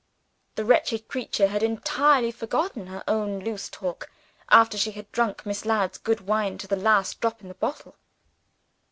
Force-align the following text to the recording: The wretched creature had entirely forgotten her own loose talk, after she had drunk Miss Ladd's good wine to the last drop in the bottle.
The 0.55 0.65
wretched 0.65 1.07
creature 1.07 1.45
had 1.45 1.61
entirely 1.61 2.31
forgotten 2.31 2.87
her 2.87 3.03
own 3.07 3.37
loose 3.41 3.69
talk, 3.69 4.09
after 4.49 4.75
she 4.75 4.89
had 4.93 5.11
drunk 5.11 5.45
Miss 5.45 5.63
Ladd's 5.63 5.99
good 5.99 6.21
wine 6.21 6.57
to 6.57 6.65
the 6.67 6.75
last 6.75 7.21
drop 7.21 7.43
in 7.43 7.49
the 7.49 7.53
bottle. 7.53 7.95